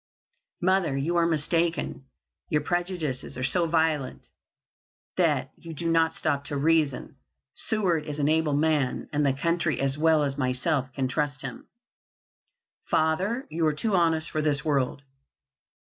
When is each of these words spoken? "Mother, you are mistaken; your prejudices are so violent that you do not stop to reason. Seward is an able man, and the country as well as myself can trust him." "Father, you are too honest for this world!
"Mother, 0.63 0.97
you 0.97 1.15
are 1.17 1.27
mistaken; 1.27 2.05
your 2.49 2.61
prejudices 2.63 3.37
are 3.37 3.43
so 3.43 3.67
violent 3.67 4.25
that 5.15 5.51
you 5.59 5.75
do 5.75 5.87
not 5.91 6.15
stop 6.15 6.43
to 6.45 6.57
reason. 6.57 7.17
Seward 7.53 8.05
is 8.07 8.17
an 8.17 8.27
able 8.27 8.53
man, 8.55 9.09
and 9.13 9.23
the 9.23 9.31
country 9.31 9.79
as 9.79 9.99
well 9.99 10.23
as 10.23 10.39
myself 10.39 10.91
can 10.93 11.07
trust 11.07 11.43
him." 11.43 11.67
"Father, 12.89 13.45
you 13.51 13.63
are 13.67 13.73
too 13.73 13.95
honest 13.95 14.31
for 14.31 14.41
this 14.41 14.65
world! 14.65 15.03